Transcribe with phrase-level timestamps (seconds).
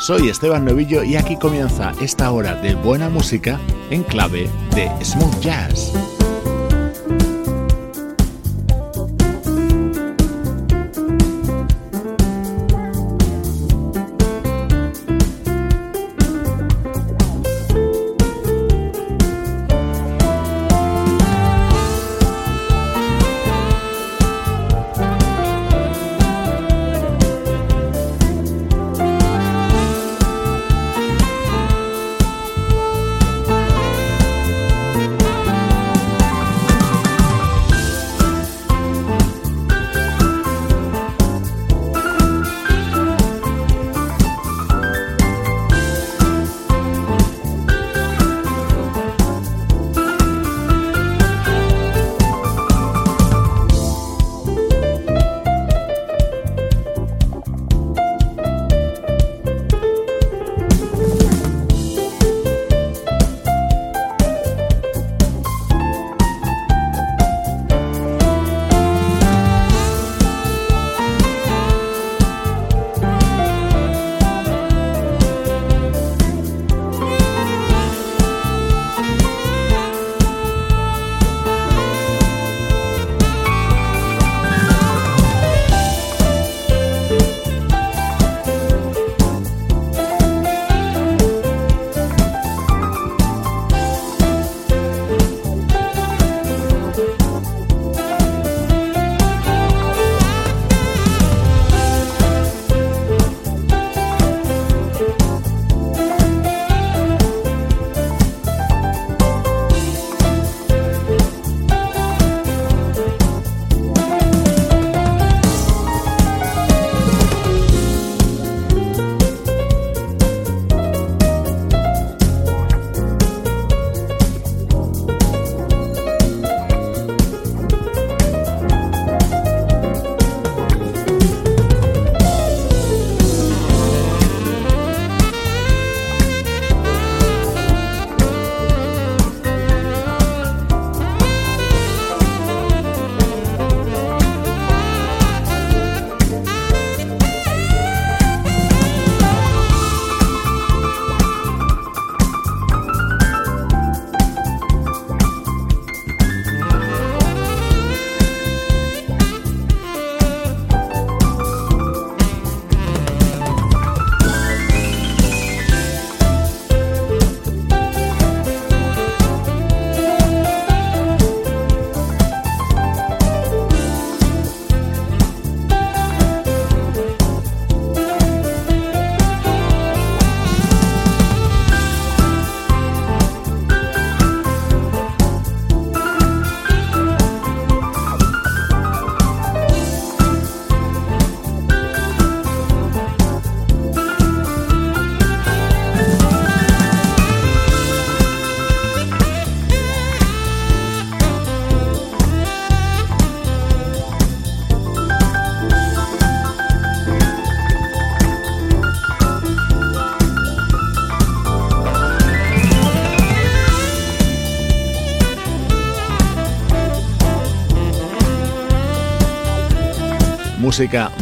[0.00, 5.40] Soy Esteban Novillo y aquí comienza esta hora de buena música en clave de smooth
[5.40, 6.19] jazz.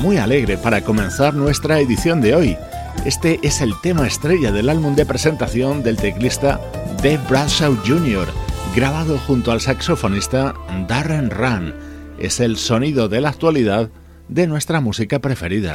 [0.01, 2.57] muy alegre para comenzar nuestra edición de hoy.
[3.05, 6.61] Este es el tema estrella del álbum de presentación del teclista
[6.99, 8.29] Dave Bradshaw Jr.,
[8.77, 10.55] grabado junto al saxofonista
[10.87, 11.75] Darren Run.
[12.21, 13.91] Es el sonido de la actualidad
[14.29, 15.75] de nuestra música preferida.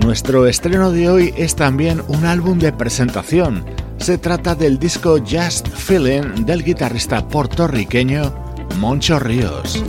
[0.00, 3.64] Nuestro estreno de hoy es también un álbum de presentación
[4.08, 8.32] se trata del disco Just Feeling del guitarrista puertorriqueño
[8.78, 9.84] Moncho Ríos.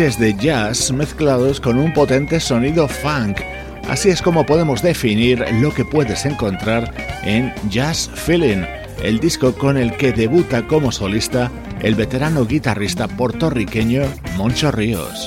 [0.00, 3.42] De jazz mezclados con un potente sonido funk.
[3.86, 6.90] Así es como podemos definir lo que puedes encontrar
[7.22, 8.64] en Jazz Feeling,
[9.02, 11.52] el disco con el que debuta como solista
[11.82, 14.04] el veterano guitarrista puertorriqueño
[14.38, 15.26] Moncho Ríos.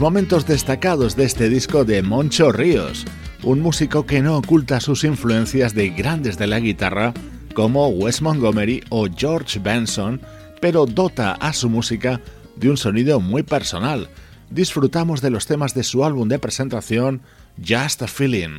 [0.00, 3.04] Momentos destacados de este disco de Moncho Ríos,
[3.42, 7.12] un músico que no oculta sus influencias de grandes de la guitarra
[7.54, 10.20] como Wes Montgomery o George Benson,
[10.60, 12.20] pero dota a su música
[12.56, 14.08] de un sonido muy personal.
[14.50, 17.20] Disfrutamos de los temas de su álbum de presentación
[17.62, 18.56] Just a Feeling.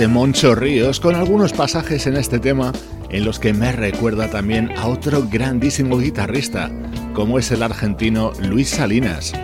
[0.00, 2.72] De Moncho Ríos con algunos pasajes en este tema
[3.10, 6.70] en los que me recuerda también a otro grandísimo guitarrista,
[7.12, 9.34] como es el argentino Luis Salinas.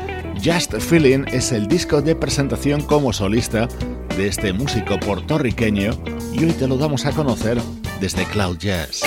[0.43, 3.69] Just Feeling es el disco de presentación como solista
[4.17, 5.91] de este músico puertorriqueño
[6.33, 7.61] y hoy te lo damos a conocer
[8.01, 9.03] desde Cloud Jazz.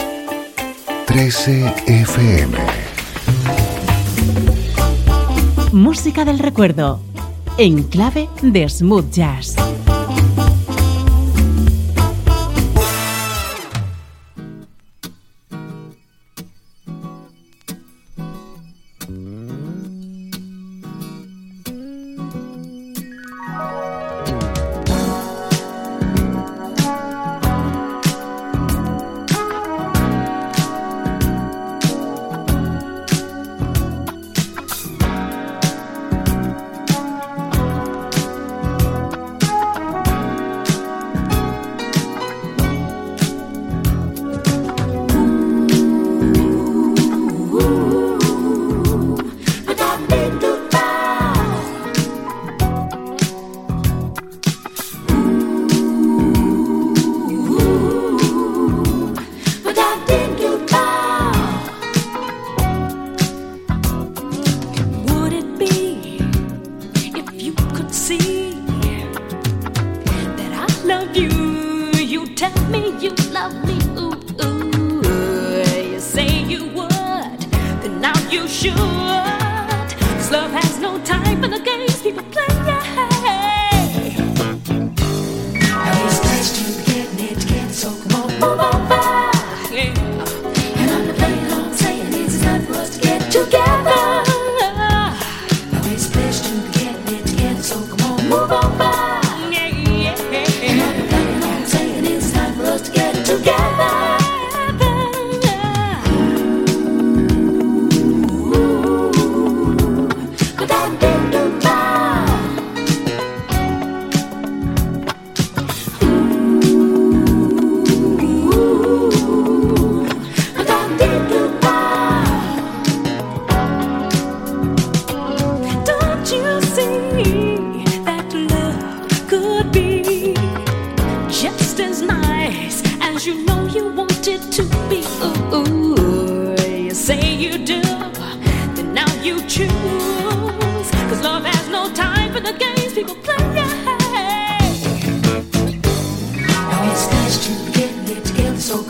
[1.07, 2.57] 13 FM
[5.71, 6.99] Música del recuerdo
[7.57, 9.58] en clave de smooth jazz.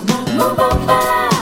[0.08, 1.39] 梦爆发。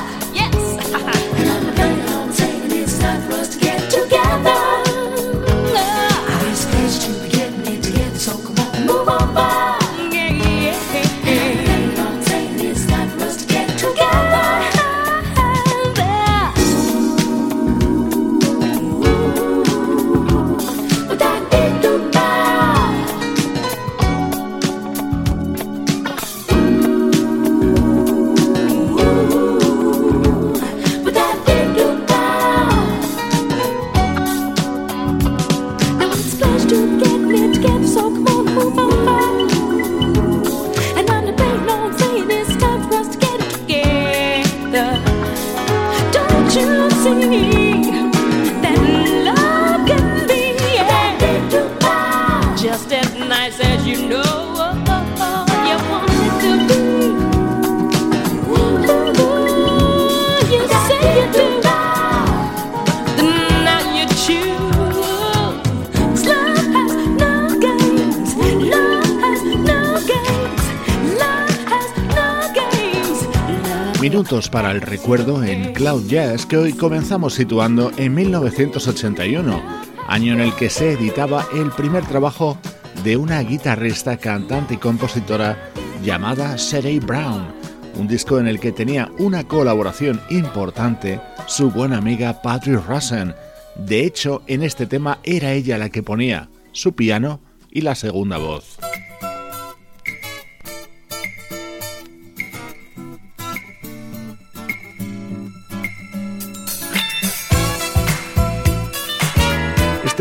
[74.46, 79.64] Para el recuerdo en Cloud Jazz que hoy comenzamos situando en 1981,
[80.08, 82.60] año en el que se editaba el primer trabajo
[83.04, 85.72] de una guitarrista, cantante y compositora
[86.04, 87.48] llamada Sherry Brown,
[87.96, 93.34] un disco en el que tenía una colaboración importante su buena amiga Patrick Russen.
[93.76, 97.40] De hecho, en este tema era ella la que ponía su piano
[97.72, 98.77] y la segunda voz.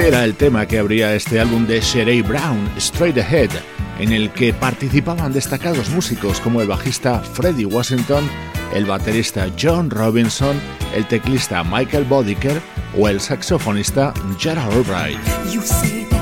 [0.07, 3.51] Era el tema que abría este álbum de Sherry Brown, Straight Ahead,
[3.99, 8.29] en el que participaban destacados músicos como el bajista Freddie Washington,
[8.73, 10.61] el baterista John Robinson,
[10.95, 12.61] el teclista Michael Bodiker
[12.97, 16.16] o el saxofonista Gerald Albright.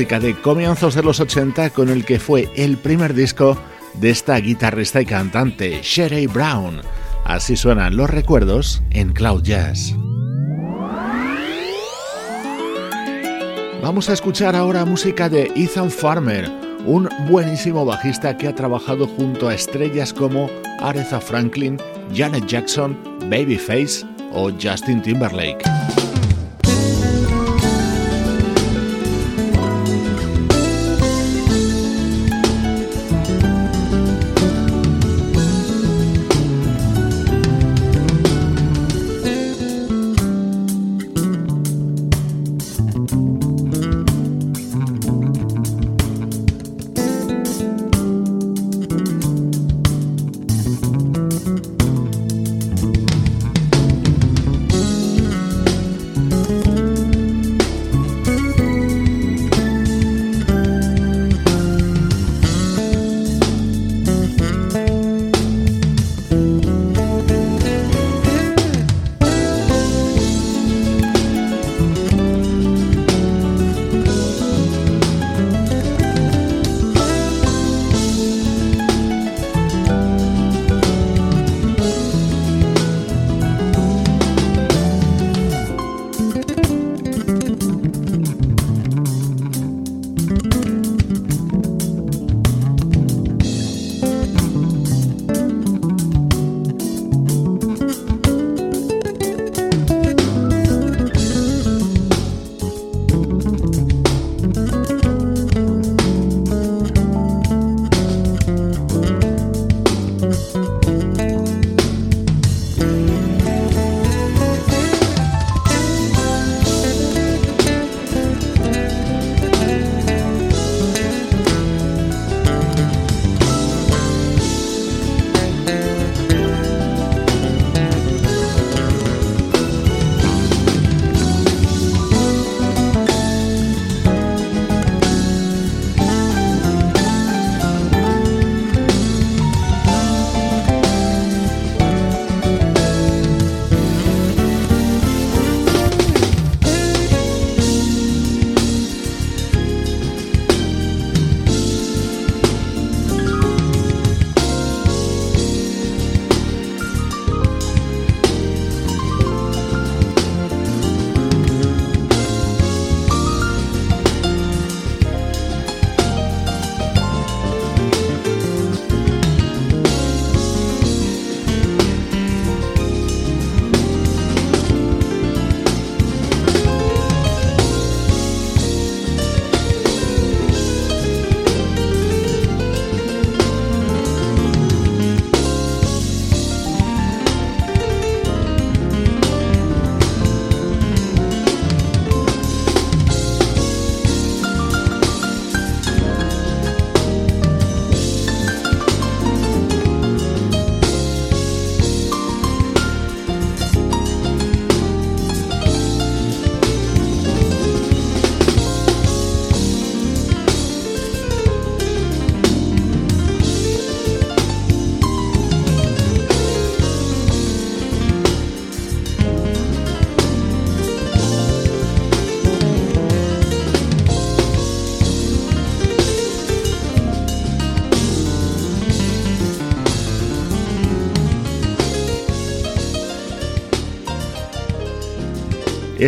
[0.00, 3.58] Música de comienzos de los 80 con el que fue el primer disco
[3.92, 6.80] de esta guitarrista y cantante, Sherry Brown.
[7.26, 9.94] Así suenan los recuerdos en Cloud Jazz.
[13.82, 16.50] Vamos a escuchar ahora música de Ethan Farmer,
[16.86, 20.48] un buenísimo bajista que ha trabajado junto a estrellas como
[20.80, 21.76] Aretha Franklin,
[22.14, 25.99] Janet Jackson, Babyface o Justin Timberlake.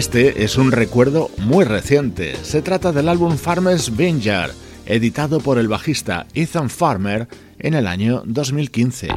[0.02, 2.34] Este es un recuerdo muy reciente.
[2.42, 4.50] Se trata del álbum Farmer's Vineyard,
[4.84, 7.28] editado por el bajista Ethan Farmer
[7.60, 9.10] en el año 2015.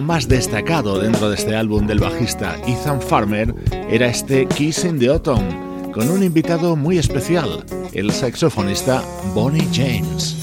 [0.00, 3.54] Más destacado dentro de este álbum del bajista Ethan Farmer
[3.90, 9.02] era este Kiss in the Autumn, con un invitado muy especial, el saxofonista
[9.34, 10.36] Bonnie James.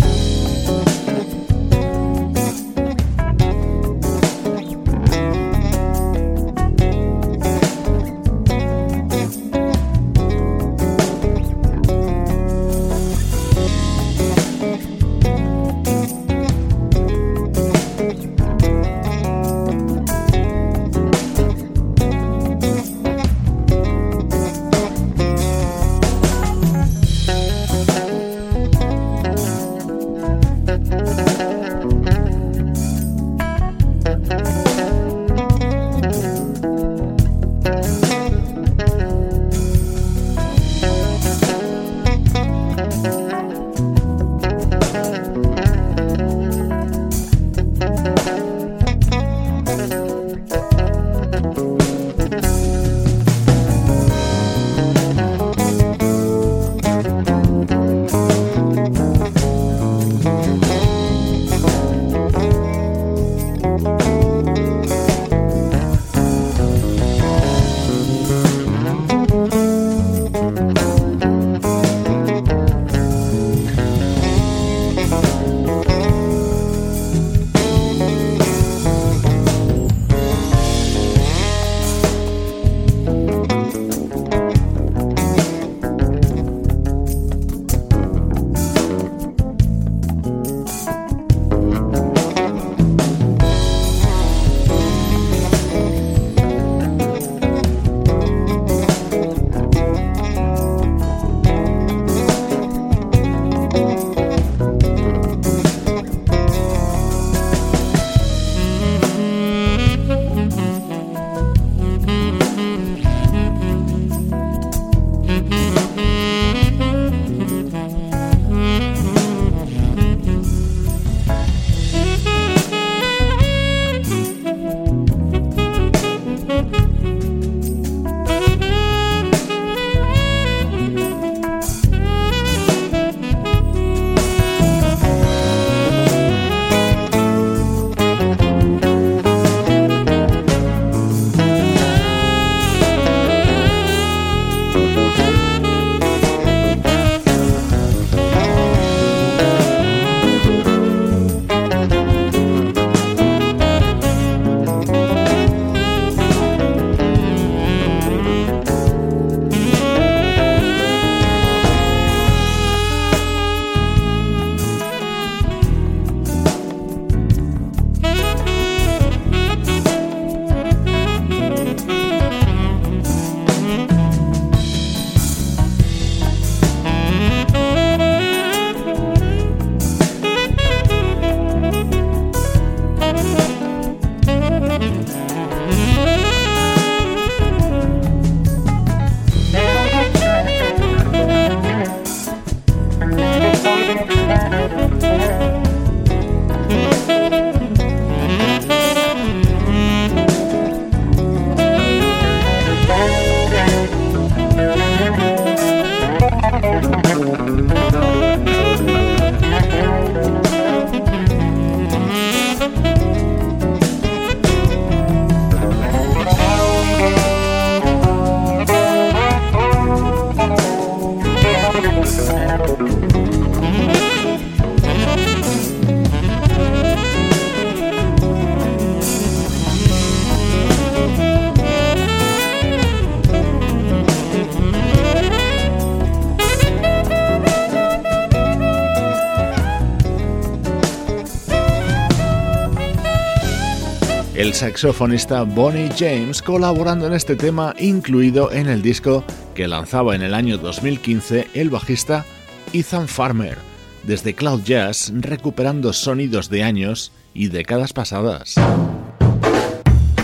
[244.57, 249.23] Saxofonista Bonnie James colaborando en este tema incluido en el disco
[249.57, 252.25] que lanzaba en el año 2015 el bajista
[252.73, 253.57] Ethan Farmer,
[254.03, 258.53] desde Cloud Jazz recuperando sonidos de años y décadas pasadas.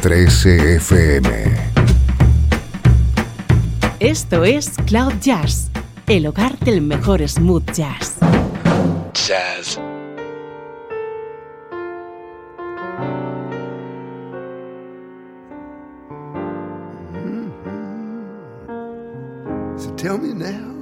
[0.02, 1.30] 13 FM
[4.00, 5.72] Esto es Cloud Jazz,
[6.06, 8.18] el hogar del mejor smooth jazz.
[9.16, 9.80] Jazz
[20.04, 20.73] Tell me now,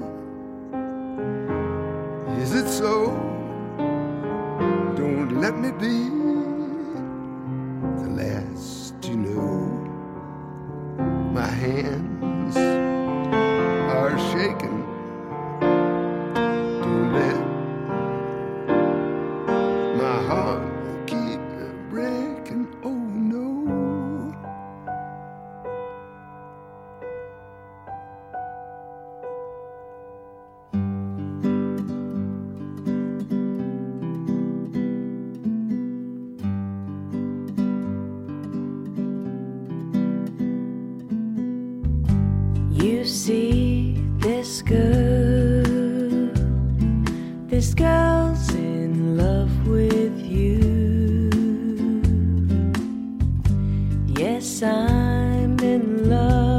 [54.21, 56.50] Yes, I'm in love.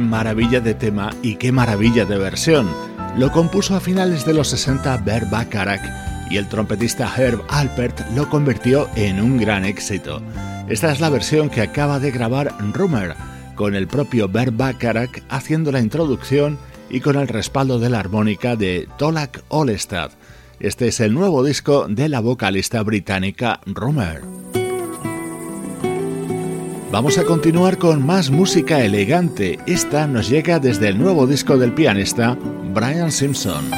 [0.00, 2.68] Maravilla de tema y qué maravilla de versión.
[3.16, 5.82] Lo compuso a finales de los 60 Bert Bacharach
[6.30, 10.22] y el trompetista Herb Alpert lo convirtió en un gran éxito.
[10.68, 13.14] Esta es la versión que acaba de grabar Rumor,
[13.54, 16.58] con el propio Bert Bacharach haciendo la introducción
[16.90, 20.10] y con el respaldo de la armónica de Tolak Olestad.
[20.60, 24.35] Este es el nuevo disco de la vocalista británica Rumor.
[26.90, 29.58] Vamos a continuar con más música elegante.
[29.66, 32.38] Esta nos llega desde el nuevo disco del pianista
[32.72, 33.70] Brian Simpson.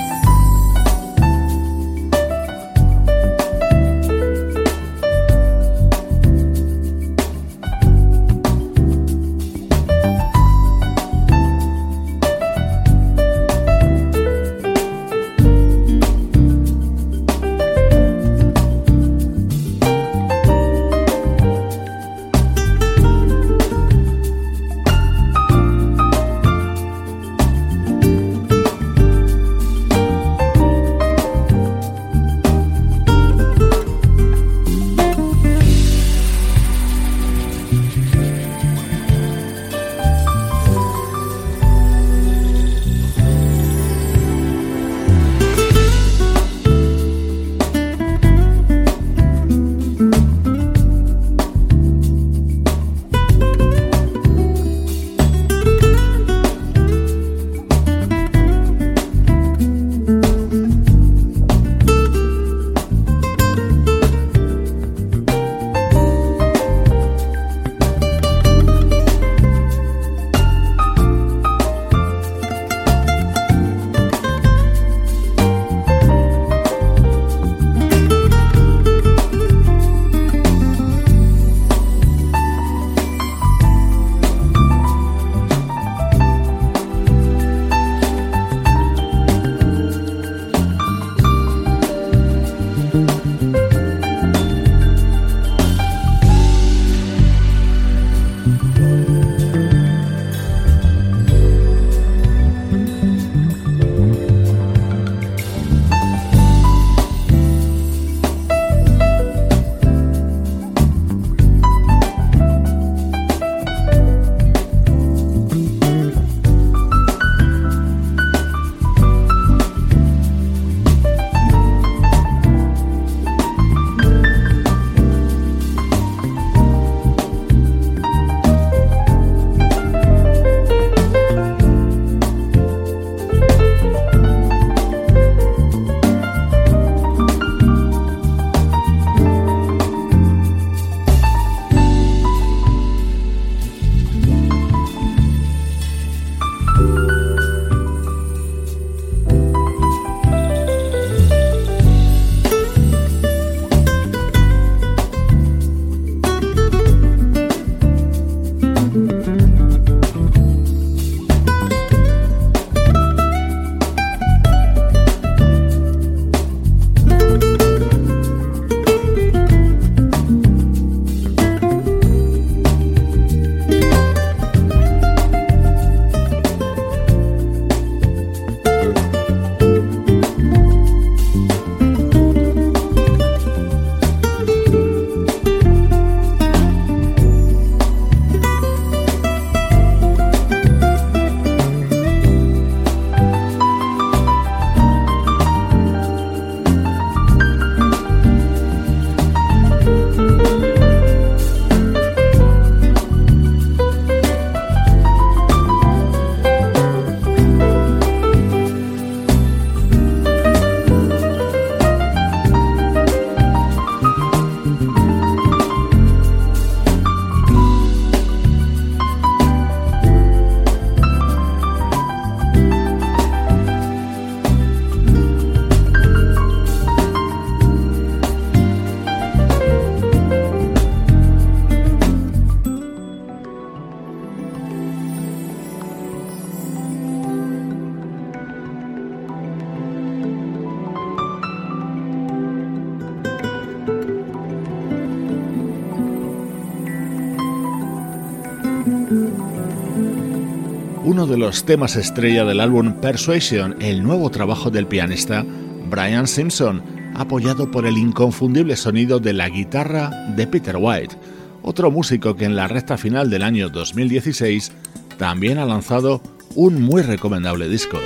[251.29, 255.45] De los temas estrella del álbum Persuasion, el nuevo trabajo del pianista
[255.91, 256.83] Brian Simpson,
[257.15, 261.17] apoyado por el inconfundible sonido de la guitarra de Peter White,
[261.63, 264.73] otro músico que en la recta final del año 2016
[265.19, 266.23] también ha lanzado
[266.55, 267.99] un muy recomendable disco.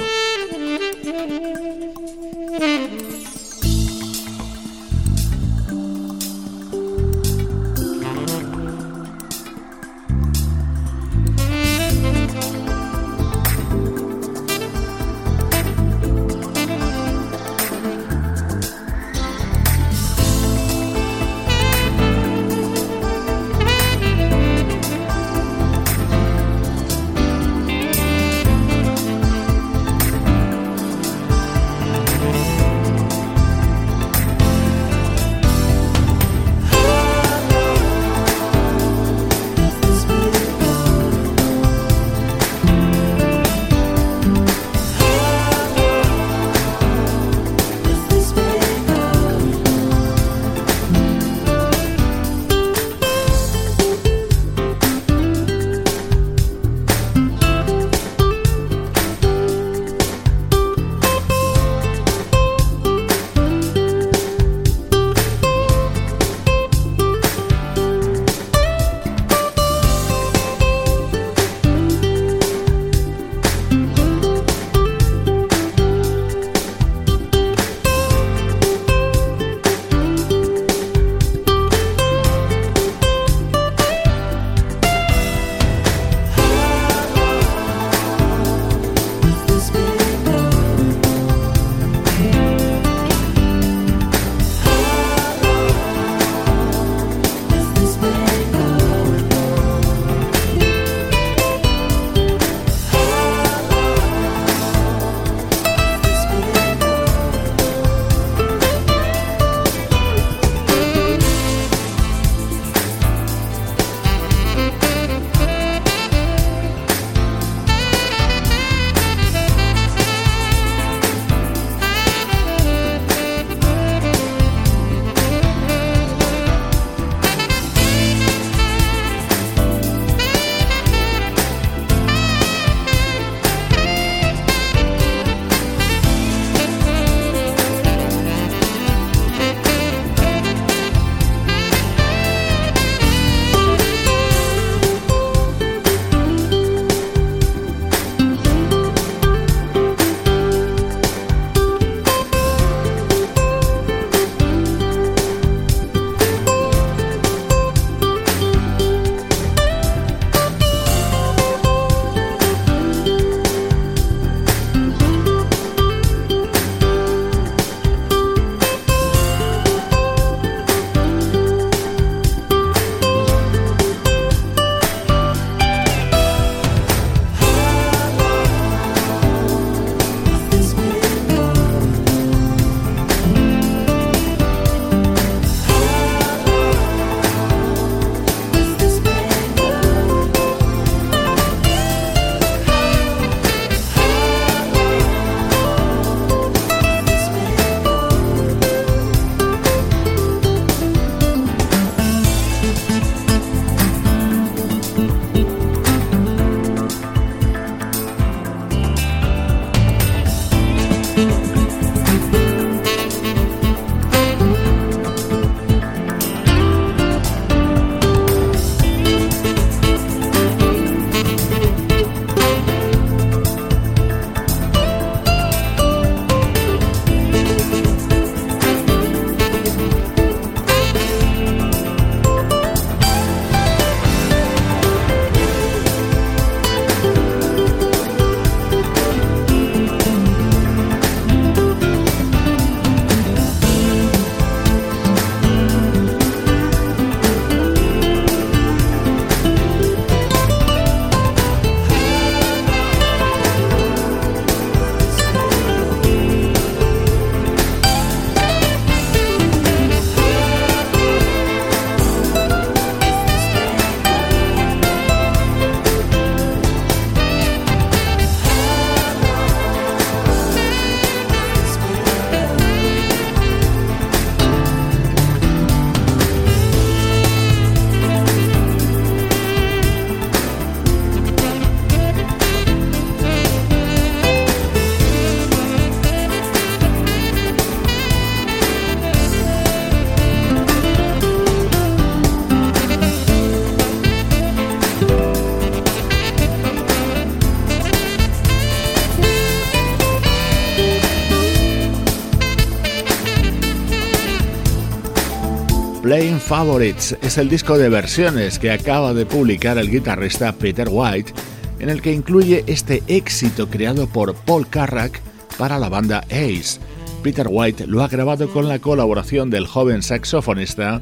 [306.12, 311.32] Playing Favorites es el disco de versiones que acaba de publicar el guitarrista Peter White,
[311.78, 315.22] en el que incluye este éxito creado por Paul Carrack
[315.56, 316.78] para la banda Ace.
[317.22, 321.00] Peter White lo ha grabado con la colaboración del joven saxofonista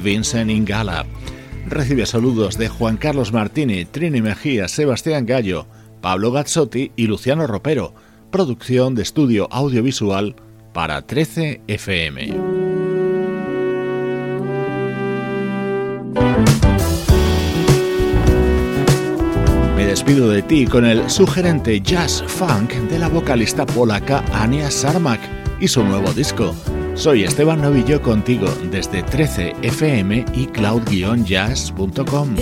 [0.00, 1.06] Vincent Ingala.
[1.66, 5.66] Recibe saludos de Juan Carlos Martini, Trini Mejía, Sebastián Gallo,
[6.00, 7.94] Pablo Gazzotti y Luciano Ropero.
[8.30, 10.36] Producción de estudio audiovisual
[10.72, 12.51] para 13 FM.
[20.02, 25.20] despido de ti con el sugerente jazz funk de la vocalista polaca Ania Sarmak
[25.60, 26.56] y su nuevo disco.
[26.94, 32.36] Soy Esteban Novillo contigo desde 13fm y cloud-jazz.com.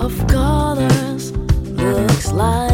[0.00, 2.73] Of colors looks like